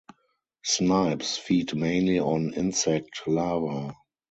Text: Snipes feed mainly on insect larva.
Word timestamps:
Snipes 0.63 1.37
feed 1.37 1.75
mainly 1.75 2.19
on 2.19 2.55
insect 2.55 3.21
larva. 3.27 3.93